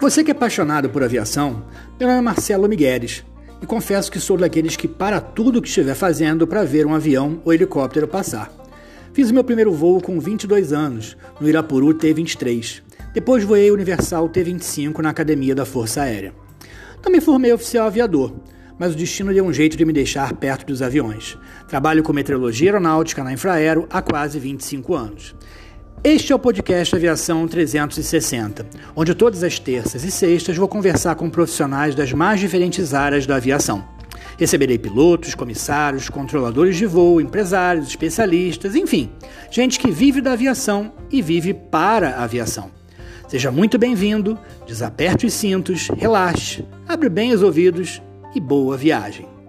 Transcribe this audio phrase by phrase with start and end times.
[0.00, 1.62] Você que é apaixonado por aviação,
[1.98, 3.22] meu nome é Marcelo Migueles
[3.60, 6.94] e confesso que sou daqueles que para tudo o que estiver fazendo para ver um
[6.94, 8.50] avião ou helicóptero passar.
[9.12, 12.80] Fiz o meu primeiro voo com 22 anos, no Irapuru T-23.
[13.12, 16.32] Depois voei Universal T-25 na Academia da Força Aérea.
[17.02, 18.32] Também formei oficial aviador,
[18.78, 21.36] mas o destino deu um jeito de me deixar perto dos aviões.
[21.68, 25.34] Trabalho com meteorologia aeronáutica na Infraero há quase 25 anos.
[26.02, 31.28] Este é o podcast Aviação 360, onde todas as terças e sextas vou conversar com
[31.28, 33.84] profissionais das mais diferentes áreas da aviação.
[34.38, 39.10] Receberei pilotos, comissários, controladores de voo, empresários, especialistas, enfim,
[39.50, 42.70] gente que vive da aviação e vive para a aviação.
[43.28, 48.00] Seja muito bem-vindo, desaperte os cintos, relaxe, abre bem os ouvidos
[48.34, 49.39] e boa viagem.